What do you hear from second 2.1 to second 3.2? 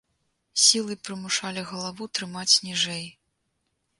трымаць ніжэй.